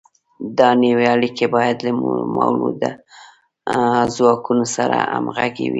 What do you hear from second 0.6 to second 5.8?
نوې اړیکې باید له مؤلده ځواکونو سره همغږې وي.